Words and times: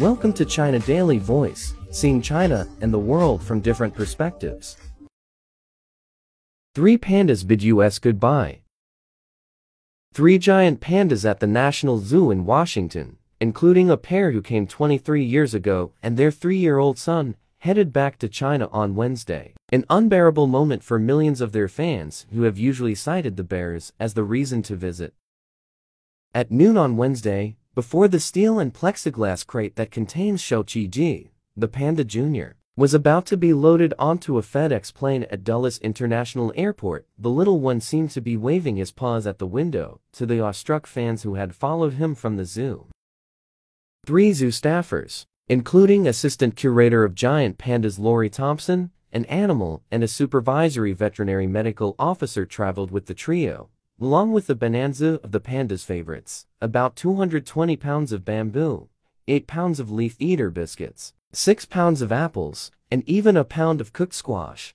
Welcome 0.00 0.32
to 0.32 0.46
China 0.46 0.78
Daily 0.78 1.18
Voice, 1.18 1.74
seeing 1.90 2.22
China 2.22 2.66
and 2.80 2.90
the 2.90 2.98
world 2.98 3.42
from 3.42 3.60
different 3.60 3.94
perspectives. 3.94 4.78
Three 6.74 6.96
pandas 6.96 7.46
bid 7.46 7.62
US 7.64 7.98
goodbye. 7.98 8.60
Three 10.14 10.38
giant 10.38 10.80
pandas 10.80 11.28
at 11.28 11.40
the 11.40 11.46
National 11.46 11.98
Zoo 11.98 12.30
in 12.30 12.46
Washington, 12.46 13.18
including 13.42 13.90
a 13.90 13.98
pair 13.98 14.30
who 14.30 14.40
came 14.40 14.66
23 14.66 15.22
years 15.22 15.52
ago 15.52 15.92
and 16.02 16.16
their 16.16 16.30
three-year-old 16.30 16.96
son, 16.98 17.36
headed 17.58 17.92
back 17.92 18.16
to 18.20 18.28
China 18.30 18.70
on 18.72 18.94
Wednesday. 18.94 19.52
An 19.70 19.84
unbearable 19.90 20.46
moment 20.46 20.82
for 20.82 20.98
millions 20.98 21.42
of 21.42 21.52
their 21.52 21.68
fans 21.68 22.24
who 22.32 22.44
have 22.44 22.56
usually 22.56 22.94
cited 22.94 23.36
the 23.36 23.44
bears 23.44 23.92
as 24.00 24.14
the 24.14 24.24
reason 24.24 24.62
to 24.62 24.76
visit. 24.76 25.12
At 26.34 26.50
noon 26.50 26.78
on 26.78 26.96
Wednesday, 26.96 27.56
before 27.74 28.08
the 28.08 28.18
steel 28.18 28.58
and 28.58 28.74
plexiglass 28.74 29.46
crate 29.46 29.76
that 29.76 29.92
contains 29.92 30.42
Xiao 30.42 30.64
Qi 30.64 30.90
Ji, 30.90 31.30
the 31.56 31.68
Panda 31.68 32.04
Jr., 32.04 32.56
was 32.76 32.94
about 32.94 33.26
to 33.26 33.36
be 33.36 33.52
loaded 33.52 33.94
onto 33.98 34.38
a 34.38 34.42
FedEx 34.42 34.92
plane 34.92 35.24
at 35.30 35.44
Dulles 35.44 35.78
International 35.78 36.52
Airport, 36.56 37.06
the 37.18 37.30
little 37.30 37.60
one 37.60 37.80
seemed 37.80 38.10
to 38.10 38.20
be 38.20 38.36
waving 38.36 38.76
his 38.76 38.90
paws 38.90 39.26
at 39.26 39.38
the 39.38 39.46
window 39.46 40.00
to 40.12 40.26
the 40.26 40.40
awestruck 40.40 40.86
fans 40.86 41.22
who 41.22 41.34
had 41.34 41.54
followed 41.54 41.94
him 41.94 42.14
from 42.14 42.36
the 42.36 42.44
zoo. 42.44 42.86
Three 44.06 44.32
zoo 44.32 44.48
staffers, 44.48 45.26
including 45.46 46.08
assistant 46.08 46.56
curator 46.56 47.04
of 47.04 47.14
giant 47.14 47.58
pandas 47.58 47.98
Laurie 47.98 48.30
Thompson, 48.30 48.90
an 49.12 49.26
animal 49.26 49.82
and 49.90 50.02
a 50.02 50.08
supervisory 50.08 50.92
veterinary 50.92 51.46
medical 51.46 51.94
officer 51.98 52.46
traveled 52.46 52.90
with 52.90 53.06
the 53.06 53.14
trio, 53.14 53.68
along 54.00 54.32
with 54.32 54.46
the 54.46 54.54
bonanza 54.54 55.20
of 55.22 55.30
the 55.30 55.40
panda's 55.40 55.84
favorites, 55.84 56.46
about 56.60 56.96
220 56.96 57.76
pounds 57.76 58.12
of 58.12 58.24
bamboo, 58.24 58.88
8 59.28 59.46
pounds 59.46 59.78
of 59.78 59.90
leaf 59.90 60.16
eater 60.18 60.50
biscuits, 60.50 61.12
6 61.32 61.66
pounds 61.66 62.00
of 62.00 62.10
apples, 62.10 62.70
and 62.90 63.06
even 63.06 63.36
a 63.36 63.44
pound 63.44 63.80
of 63.80 63.92
cooked 63.92 64.14
squash. 64.14 64.74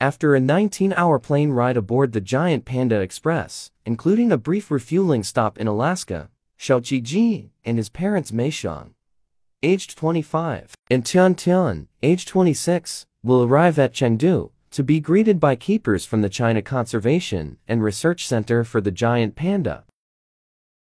After 0.00 0.34
a 0.34 0.40
19-hour 0.40 1.18
plane 1.18 1.50
ride 1.50 1.78
aboard 1.78 2.12
the 2.12 2.20
giant 2.20 2.66
Panda 2.66 3.00
Express, 3.00 3.70
including 3.86 4.30
a 4.30 4.36
brief 4.36 4.70
refueling 4.70 5.22
stop 5.22 5.56
in 5.58 5.66
Alaska, 5.66 6.28
Xiao 6.58 6.80
Qi 6.80 7.02
Ji 7.02 7.52
and 7.64 7.78
his 7.78 7.88
parents 7.88 8.32
Mei 8.32 8.50
Xiang, 8.50 8.90
aged 9.62 9.96
25, 9.96 10.74
and 10.90 11.06
Tian 11.06 11.34
Tian, 11.34 11.88
aged 12.02 12.28
26, 12.28 13.06
will 13.22 13.44
arrive 13.44 13.78
at 13.78 13.94
Chengdu, 13.94 14.50
to 14.74 14.82
be 14.82 14.98
greeted 14.98 15.38
by 15.38 15.54
keepers 15.54 16.04
from 16.04 16.20
the 16.20 16.28
China 16.28 16.60
Conservation 16.60 17.58
and 17.68 17.80
Research 17.80 18.26
Center 18.26 18.64
for 18.64 18.80
the 18.80 18.90
giant 18.90 19.36
panda. 19.36 19.84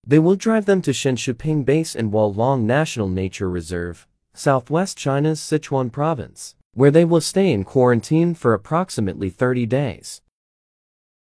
They 0.02 0.18
will 0.18 0.34
drive 0.34 0.64
them 0.64 0.80
to 0.80 0.92
Shenshuping 0.92 1.66
Base 1.66 1.94
and 1.94 2.10
Wolong 2.10 2.62
National 2.62 3.06
Nature 3.06 3.50
Reserve, 3.50 4.06
southwest 4.32 4.96
China's 4.96 5.40
Sichuan 5.40 5.92
province, 5.92 6.54
where 6.72 6.90
they 6.90 7.04
will 7.04 7.20
stay 7.20 7.52
in 7.52 7.64
quarantine 7.64 8.32
for 8.32 8.54
approximately 8.54 9.28
30 9.28 9.66
days. 9.66 10.22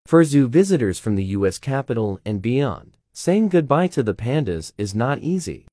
For 0.07 0.23
zoo 0.23 0.47
visitors 0.47 0.97
from 0.97 1.17
the 1.17 1.25
U.S. 1.37 1.59
capital 1.59 2.19
and 2.25 2.41
beyond, 2.41 2.97
saying 3.13 3.49
goodbye 3.49 3.85
to 3.89 4.01
the 4.01 4.15
pandas 4.15 4.73
is 4.79 4.95
not 4.95 5.19
easy. 5.19 5.67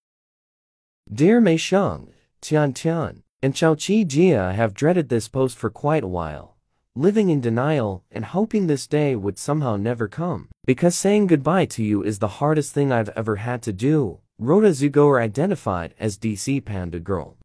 Dear 1.10 1.40
Mei 1.40 1.56
Xiang, 1.56 2.08
Tian 2.42 2.74
Tian, 2.74 3.22
and 3.42 3.54
Xiao 3.54 3.74
Qi 3.74 4.06
Ji 4.06 4.28
have 4.32 4.74
dreaded 4.74 5.08
this 5.08 5.28
post 5.28 5.56
for 5.56 5.70
quite 5.70 6.04
a 6.04 6.08
while 6.08 6.56
living 6.98 7.30
in 7.30 7.40
denial 7.40 8.02
and 8.10 8.24
hoping 8.24 8.66
this 8.66 8.88
day 8.88 9.14
would 9.14 9.38
somehow 9.38 9.76
never 9.76 10.08
come. 10.08 10.48
Because 10.66 10.96
saying 10.96 11.28
goodbye 11.28 11.66
to 11.66 11.84
you 11.84 12.02
is 12.02 12.18
the 12.18 12.40
hardest 12.40 12.74
thing 12.74 12.90
I've 12.90 13.10
ever 13.10 13.36
had 13.36 13.62
to 13.62 13.72
do, 13.72 14.18
Rhoda 14.36 14.66
a 14.66 14.70
zoogoer 14.70 15.22
identified 15.22 15.94
as 16.00 16.18
DC 16.18 16.64
Panda 16.64 16.98
Girl. 16.98 17.36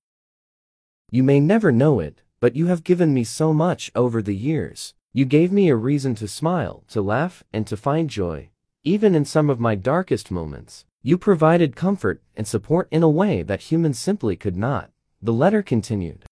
You 1.12 1.22
may 1.22 1.40
never 1.40 1.72
know 1.72 2.00
it, 2.00 2.24
but 2.40 2.56
you 2.56 2.66
have 2.66 2.84
given 2.84 3.14
me 3.14 3.24
so 3.24 3.53
much 3.53 3.91
over 3.94 4.24
the 4.24 4.36
years. 4.36 4.96
You 5.14 5.25
gave 5.25 5.52
me 5.52 5.70
a 5.70 5.75
reason 5.75 6.16
to 6.16 6.28
smile, 6.28 6.84
to 6.88 7.03
laugh, 7.03 7.44
and 7.53 7.68
to 7.68 7.78
find 7.78 8.09
joy. 8.09 8.50
Even 8.84 9.14
in 9.14 9.24
some 9.24 9.52
of 9.52 9.59
my 9.59 9.75
darkest 9.75 10.31
moments, 10.31 10.85
you 11.03 11.16
provided 11.16 11.75
comfort 11.75 12.24
and 12.35 12.47
support 12.47 12.88
in 12.90 13.03
a 13.03 13.09
way 13.09 13.44
that 13.44 13.72
humans 13.72 14.00
simply 14.00 14.35
could 14.35 14.58
not. 14.58 14.90
The 15.22 15.31
letter 15.31 15.62
continued. 15.62 16.25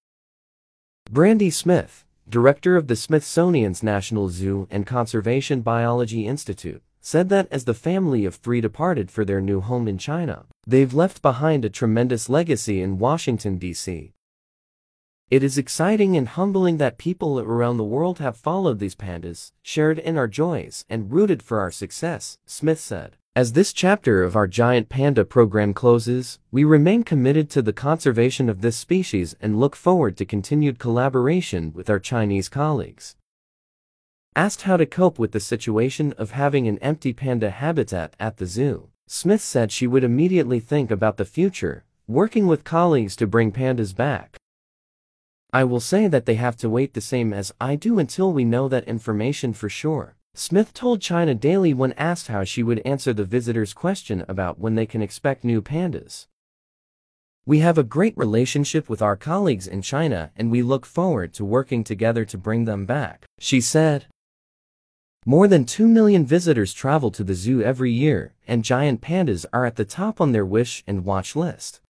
Brandie 1.12 1.52
Smith, 1.52 2.03
director 2.31 2.78
of 2.78 2.88
the 2.88 2.96
Smithsonian's 2.96 3.84
National 3.84 4.30
Zoo 4.30 4.66
and 4.72 4.88
Conservation 4.88 5.59
Biology 5.59 6.25
Institute, 6.25 6.81
said 7.02 7.28
that 7.28 7.46
as 7.52 7.66
the 7.66 7.74
family 7.74 8.24
of 8.24 8.36
three 8.36 8.62
departed 8.62 9.12
for 9.12 9.25
their 9.25 9.42
new 9.42 9.59
home 9.59 9.86
in 9.86 9.97
China, 9.97 10.46
they've 10.66 10.94
left 10.94 11.22
behind 11.22 11.66
a 11.66 11.70
tremendous 11.70 12.30
legacy 12.30 12.81
in 12.81 13.00
Washington, 13.00 13.58
D.C. 13.58 14.14
It 15.30 15.44
is 15.44 15.58
exciting 15.58 16.16
and 16.16 16.30
humbling 16.30 16.78
that 16.78 16.97
people 16.97 17.38
around 17.38 17.75
the 17.75 17.84
world 17.84 18.20
have 18.20 18.38
followed 18.38 18.80
these 18.80 18.96
pandas, 18.96 19.52
shared 19.62 20.00
in 20.00 20.18
our 20.18 20.30
joys, 20.30 20.86
and 20.90 21.12
rooted 21.12 21.44
for 21.44 21.59
our 21.59 21.72
success, 21.72 22.38
Smith 22.46 22.80
said. 22.80 23.18
As 23.34 23.53
this 23.53 23.72
chapter 23.72 24.24
of 24.24 24.36
our 24.36 24.46
giant 24.46 24.90
panda 24.90 25.24
program 25.24 25.74
closes, 25.74 26.40
we 26.52 26.66
remain 26.66 27.03
committed 27.03 27.50
to 27.52 27.62
the 27.62 27.72
conservation 27.72 28.50
of 28.50 28.59
this 28.59 28.75
species 28.75 29.38
and 29.40 29.58
look 29.58 29.74
forward 29.74 30.18
to 30.18 30.25
continued 30.25 30.80
collaboration 30.80 31.72
with 31.72 31.90
our 31.90 31.97
Chinese 31.97 32.50
colleagues. 32.50 33.16
Asked 34.36 34.64
how 34.64 34.75
to 34.75 34.86
cope 34.86 35.18
with 35.18 35.31
the 35.31 35.40
situation 35.40 36.12
of 36.18 36.31
having 36.31 36.68
an 36.68 36.78
empty 36.80 37.14
panda 37.14 37.52
habitat 37.52 38.18
at 38.20 38.36
the 38.36 38.46
zoo, 38.46 38.90
Smith 39.08 39.41
said 39.41 39.72
she 39.72 39.88
would 39.88 40.03
immediately 40.03 40.59
think 40.59 40.91
about 40.91 41.16
the 41.16 41.24
future, 41.24 41.86
working 42.08 42.47
with 42.47 42.66
colleagues 42.66 43.16
to 43.16 43.28
bring 43.28 43.53
pandas 43.53 43.96
back. 43.96 44.36
I 45.53 45.64
will 45.64 45.80
say 45.80 46.09
that 46.09 46.25
they 46.25 46.36
have 46.36 46.58
to 46.58 46.70
wait 46.70 46.96
the 46.96 47.00
same 47.00 47.31
as 47.31 47.53
I 47.62 47.78
do 47.78 47.97
until 47.97 48.34
we 48.34 48.44
know 48.44 48.68
that 48.68 48.90
information 48.90 49.53
for 49.53 49.70
sure. 49.70 50.18
Smith 50.34 50.74
told 50.74 51.02
China 51.02 51.36
Daily 51.36 51.74
when 51.74 51.92
asked 51.94 52.28
how 52.28 52.44
she 52.44 52.64
would 52.64 52.80
answer 52.86 53.12
the 53.12 53.25
visitor's 53.25 53.74
question 53.74 54.24
about 54.30 54.59
when 54.59 54.75
they 54.75 54.86
can 54.86 55.02
expect 55.02 55.44
new 55.44 55.62
pandas. 55.62 56.28
We 57.46 57.59
have 57.59 57.78
a 57.78 57.84
great 57.84 58.16
relationship 58.16 58.88
with 58.88 59.02
our 59.02 59.18
colleagues 59.18 59.68
in 59.68 59.81
China 59.81 60.31
and 60.38 60.50
we 60.50 60.62
look 60.62 60.86
forward 60.86 61.34
to 61.34 61.44
working 61.44 61.84
together 61.84 62.24
to 62.25 62.38
bring 62.38 62.66
them 62.66 62.86
back, 62.86 63.25
she 63.40 63.59
said. 63.59 64.06
More 65.25 65.47
than 65.47 65.66
2 65.66 65.88
million 65.88 66.25
visitors 66.25 66.74
travel 66.74 67.12
to 67.12 67.24
the 67.24 67.36
zoo 67.36 67.62
every 67.62 67.91
year, 67.91 68.34
and 68.47 68.64
giant 68.64 69.02
pandas 69.02 69.46
are 69.53 69.66
at 69.66 69.75
the 69.75 69.86
top 69.86 70.20
on 70.20 70.31
their 70.31 70.46
wish 70.46 70.84
and 70.88 71.06
watch 71.06 71.36
list. 71.36 71.81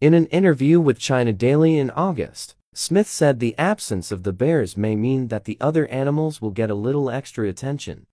In 0.00 0.14
an 0.14 0.26
interview 0.26 0.80
with 0.80 0.98
China 0.98 1.32
Daily 1.32 1.78
in 1.78 1.90
August, 1.90 2.54
Smith 2.74 3.06
said 3.06 3.38
the 3.38 3.56
absence 3.58 4.10
of 4.10 4.22
the 4.22 4.32
bears 4.32 4.76
may 4.76 4.96
mean 4.96 5.28
that 5.28 5.44
the 5.44 5.58
other 5.60 5.86
animals 5.88 6.40
will 6.40 6.50
get 6.50 6.70
a 6.70 6.74
little 6.74 7.10
extra 7.10 7.46
attention. 7.48 8.06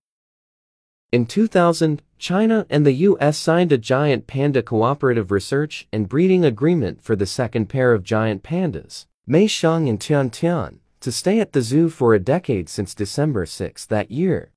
In 1.12 1.26
2000, 1.26 2.02
China 2.18 2.68
and 2.70 2.86
the 2.86 2.92
U.S. 2.92 3.38
signed 3.38 3.72
a 3.72 3.78
giant 3.78 4.28
panda 4.28 4.62
cooperative 4.62 5.32
research 5.32 5.88
and 5.94 6.10
breeding 6.10 6.44
agreement 6.44 7.02
for 7.02 7.16
the 7.16 7.26
second 7.26 7.68
pair 7.68 7.94
of 7.94 8.04
giant 8.04 8.44
pandas, 8.44 9.06
Mei 9.26 9.48
Xiang 9.48 9.90
and 9.90 10.00
Tian 10.00 10.30
Tian, 10.30 10.82
to 11.00 11.12
stay 11.12 11.40
at 11.40 11.54
the 11.54 11.62
zoo 11.62 11.90
for 11.90 12.14
a 12.14 12.20
decade 12.20 12.68
since 12.68 12.94
December 12.94 13.46
6 13.46 13.86
that 13.86 14.12
year. 14.12 14.52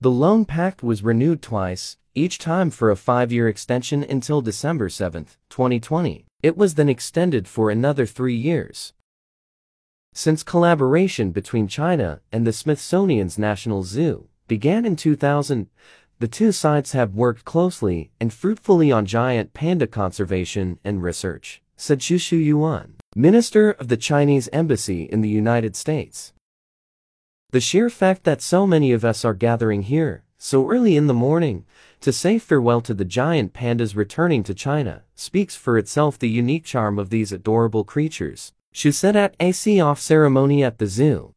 The 0.00 0.10
loan 0.10 0.44
pact 0.44 0.82
was 0.82 1.04
renewed 1.04 1.40
twice, 1.40 1.96
each 2.14 2.38
time 2.38 2.70
for 2.70 2.90
a 2.90 2.96
five-year 2.96 3.48
extension 3.48 4.02
until 4.02 4.42
December 4.42 4.88
7, 4.88 5.26
2020. 5.48 6.26
It 6.42 6.56
was 6.56 6.74
then 6.74 6.88
extended 6.88 7.46
for 7.46 7.70
another 7.70 8.06
three 8.06 8.36
years. 8.36 8.92
Since 10.12 10.42
collaboration 10.42 11.30
between 11.30 11.68
China 11.68 12.20
and 12.32 12.46
the 12.46 12.52
Smithsonian's 12.52 13.38
National 13.38 13.82
Zoo 13.82 14.28
began 14.48 14.84
in 14.84 14.96
2000, 14.96 15.68
the 16.18 16.28
two 16.28 16.52
sides 16.52 16.92
have 16.92 17.14
worked 17.14 17.44
closely 17.44 18.10
and 18.20 18.32
fruitfully 18.32 18.90
on 18.90 19.06
giant 19.06 19.54
panda 19.54 19.86
conservation 19.86 20.78
and 20.84 21.02
research, 21.02 21.62
said 21.76 22.00
Xu 22.00 22.42
Yuan, 22.44 22.96
Minister 23.14 23.70
of 23.70 23.88
the 23.88 23.96
Chinese 23.96 24.48
Embassy 24.52 25.04
in 25.04 25.20
the 25.20 25.28
United 25.28 25.76
States. 25.76 26.32
The 27.50 27.60
sheer 27.60 27.90
fact 27.90 28.24
that 28.24 28.42
so 28.42 28.66
many 28.66 28.92
of 28.92 29.04
us 29.04 29.24
are 29.24 29.34
gathering 29.34 29.82
here, 29.82 30.24
so 30.42 30.70
early 30.70 30.96
in 30.96 31.06
the 31.06 31.12
morning, 31.12 31.66
to 32.00 32.10
say 32.10 32.38
farewell 32.38 32.80
to 32.80 32.94
the 32.94 33.04
giant 33.04 33.52
pandas 33.52 33.94
returning 33.94 34.42
to 34.42 34.54
China 34.54 35.02
speaks 35.14 35.54
for 35.54 35.76
itself 35.76 36.18
the 36.18 36.30
unique 36.30 36.64
charm 36.64 36.98
of 36.98 37.10
these 37.10 37.30
adorable 37.30 37.84
creatures. 37.84 38.52
Xu 38.72 38.94
said 38.94 39.16
at 39.16 39.34
a 39.38 39.52
see-off 39.52 40.00
ceremony 40.00 40.64
at 40.64 40.78
the 40.78 40.86
zoo. 40.86 41.34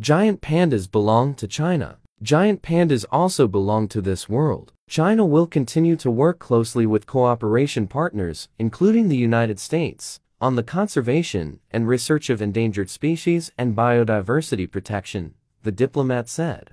Giant 0.00 0.40
pandas 0.40 0.90
belong 0.90 1.34
to 1.36 1.46
China. 1.46 1.98
Giant 2.20 2.60
pandas 2.60 3.04
also 3.12 3.46
belong 3.46 3.86
to 3.88 4.00
this 4.00 4.28
world. 4.28 4.72
China 4.88 5.24
will 5.24 5.46
continue 5.46 5.94
to 5.94 6.10
work 6.10 6.40
closely 6.40 6.86
with 6.86 7.06
cooperation 7.06 7.86
partners, 7.86 8.48
including 8.58 9.08
the 9.08 9.16
United 9.16 9.60
States, 9.60 10.18
on 10.40 10.56
the 10.56 10.64
conservation 10.64 11.60
and 11.70 11.86
research 11.86 12.30
of 12.30 12.42
endangered 12.42 12.90
species 12.90 13.52
and 13.56 13.76
biodiversity 13.76 14.68
protection, 14.68 15.34
the 15.62 15.72
diplomat 15.72 16.28
said. 16.28 16.70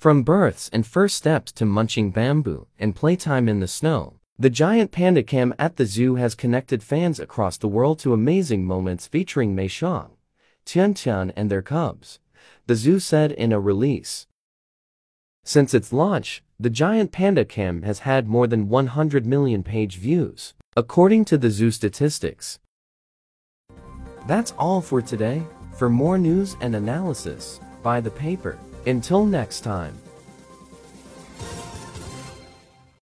From 0.00 0.22
births 0.22 0.70
and 0.72 0.86
first 0.86 1.14
steps 1.14 1.52
to 1.52 1.66
munching 1.66 2.10
bamboo 2.10 2.66
and 2.78 2.96
playtime 2.96 3.50
in 3.50 3.60
the 3.60 3.68
snow, 3.68 4.14
The 4.38 4.48
giant 4.48 4.90
panda 4.92 5.22
cam 5.22 5.52
at 5.58 5.76
the 5.76 5.84
zoo 5.84 6.14
has 6.14 6.34
connected 6.34 6.82
fans 6.82 7.20
across 7.20 7.58
the 7.58 7.68
world 7.68 7.98
to 7.98 8.14
amazing 8.14 8.64
moments 8.64 9.06
featuring 9.06 9.54
Mei 9.54 9.68
Xiang, 9.68 10.12
Tian 10.64 10.94
Tian 10.94 11.30
and 11.36 11.50
their 11.50 11.60
cubs, 11.60 12.20
the 12.66 12.74
zoo 12.74 12.98
said 12.98 13.32
in 13.32 13.52
a 13.52 13.60
release. 13.60 14.26
Since 15.44 15.74
its 15.74 15.92
launch, 15.92 16.42
the 16.58 16.70
giant 16.70 17.12
panda 17.12 17.44
cam 17.44 17.82
has 17.82 17.98
had 17.98 18.26
more 18.26 18.46
than 18.46 18.70
100 18.70 19.26
million 19.26 19.62
page 19.62 19.98
views, 19.98 20.54
according 20.74 21.26
to 21.26 21.36
the 21.36 21.50
zoo 21.50 21.70
statistics. 21.70 22.58
That's 24.26 24.54
all 24.56 24.80
for 24.80 25.02
today. 25.02 25.42
For 25.76 25.90
more 25.90 26.16
news 26.16 26.56
and 26.62 26.74
analysis, 26.74 27.60
buy 27.82 28.00
the 28.00 28.10
paper. 28.10 28.58
Until 28.86 29.26
next 29.26 29.60
time. 29.60 29.94